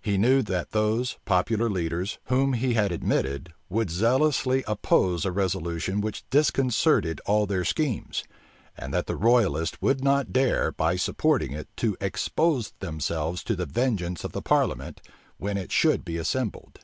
He 0.00 0.16
knew 0.16 0.40
that 0.40 0.70
those, 0.70 1.18
popular 1.26 1.68
leaders, 1.68 2.18
whom 2.28 2.54
he 2.54 2.72
had 2.72 2.90
admitted, 2.90 3.52
would 3.68 3.90
zealously 3.90 4.64
oppose 4.66 5.26
a 5.26 5.30
resolution 5.30 6.00
which 6.00 6.24
disconcerted 6.30 7.20
all 7.26 7.44
their 7.44 7.62
schemes; 7.62 8.24
and 8.74 8.94
that 8.94 9.06
the 9.06 9.16
royalists 9.16 9.76
would 9.82 10.02
not 10.02 10.32
dare, 10.32 10.72
by 10.72 10.96
supporting 10.96 11.52
it, 11.52 11.68
to 11.76 11.94
expose 12.00 12.72
themselves 12.78 13.44
to 13.44 13.54
the 13.54 13.66
vengeance 13.66 14.24
of 14.24 14.32
the 14.32 14.40
parliament, 14.40 15.02
when 15.36 15.58
it 15.58 15.70
should 15.70 16.06
be 16.06 16.16
assembled. 16.16 16.78